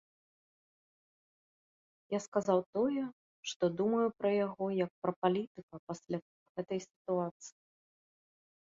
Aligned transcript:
Я 2.13 2.19
сказаў 2.27 2.59
тое, 2.79 3.03
што 3.53 3.63
думаю 3.83 4.07
пра 4.23 4.29
яго, 4.45 4.65
як 4.83 4.91
пра 5.05 5.11
палітыка 5.21 5.75
пасля 5.89 6.17
гэтай 6.55 6.79
сітуацыі. 6.91 7.57